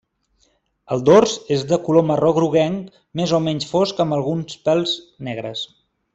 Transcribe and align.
El 0.95 1.03
dors 1.09 1.33
és 1.55 1.65
de 1.71 1.79
color 1.89 2.05
marró 2.11 2.31
groguenc 2.37 2.97
més 3.21 3.35
o 3.39 3.41
menys 3.49 3.69
fosc 3.75 4.03
amb 4.07 4.17
alguns 4.19 4.57
pèls 4.71 4.97
negres. 5.31 5.65